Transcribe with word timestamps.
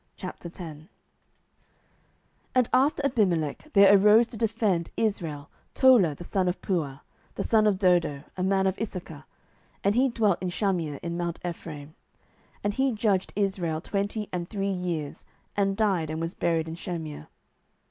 07:010:001 0.17 0.87
And 2.55 2.69
after 2.73 3.05
Abimelech 3.05 3.71
there 3.73 3.95
arose 3.95 4.25
to 4.25 4.35
defend 4.35 4.89
Israel 4.97 5.51
Tola 5.75 6.15
the 6.15 6.23
son 6.23 6.47
of 6.47 6.59
Puah, 6.63 7.01
the 7.35 7.43
son 7.43 7.67
of 7.67 7.77
Dodo, 7.77 8.23
a 8.35 8.41
man 8.41 8.65
of 8.65 8.79
Issachar; 8.81 9.25
and 9.83 9.93
he 9.93 10.09
dwelt 10.09 10.41
in 10.41 10.49
Shamir 10.49 10.99
in 11.03 11.17
mount 11.17 11.39
Ephraim. 11.45 11.89
07:010:002 11.89 11.93
And 12.63 12.73
he 12.73 12.91
judged 12.93 13.33
Israel 13.35 13.79
twenty 13.79 14.27
and 14.33 14.49
three 14.49 14.71
years, 14.73 15.23
and 15.55 15.77
died, 15.77 16.09
and 16.09 16.19
was 16.19 16.33
buried 16.33 16.67
in 16.67 16.73
Shamir. 16.73 17.27